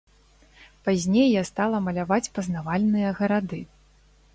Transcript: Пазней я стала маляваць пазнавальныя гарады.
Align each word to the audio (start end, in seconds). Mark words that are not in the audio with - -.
Пазней 0.87 1.27
я 1.33 1.43
стала 1.51 1.83
маляваць 1.91 2.29
пазнавальныя 2.39 3.17
гарады. 3.23 3.67